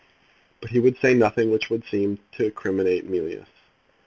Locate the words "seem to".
1.85-2.49